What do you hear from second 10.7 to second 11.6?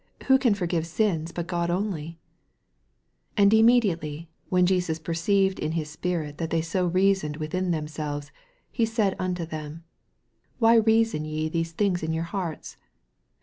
reason ye